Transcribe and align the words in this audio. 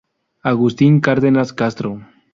Agustín 0.51 0.93
Cárdenas 0.99 1.53
Castro. 1.59 1.89